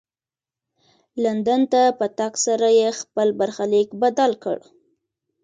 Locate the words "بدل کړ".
4.01-4.57